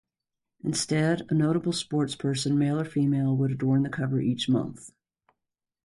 Instead, 0.63 1.21
a 1.29 1.35
notable 1.35 1.71
sportsperson, 1.71 2.55
male 2.57 2.79
or 2.79 2.85
female, 2.85 3.37
would 3.37 3.51
adorn 3.51 3.83
the 3.83 3.89
cover 3.89 4.19
each 4.19 4.49
month. 4.49 4.89